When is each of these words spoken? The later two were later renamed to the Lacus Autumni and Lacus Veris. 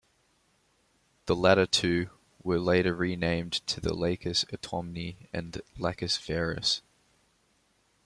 The 1.27 1.35
later 1.35 1.67
two 1.67 2.09
were 2.41 2.57
later 2.59 2.95
renamed 2.95 3.53
to 3.67 3.79
the 3.79 3.93
Lacus 3.93 4.43
Autumni 4.45 5.27
and 5.31 5.61
Lacus 5.77 6.17
Veris. 6.17 6.81